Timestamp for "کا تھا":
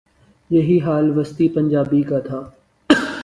2.09-2.41